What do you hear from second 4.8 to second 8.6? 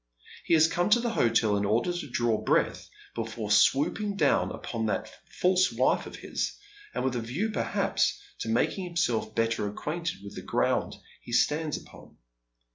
that false wife of his, and with a view, perhaps to